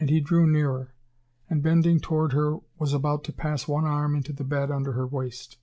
[0.00, 0.90] And he drew nearer,
[1.48, 5.06] and bending toward her was about to pass one arm into the bed under her
[5.06, 5.58] waist.